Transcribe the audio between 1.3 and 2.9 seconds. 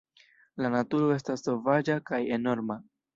sovaĝa kaj enorma.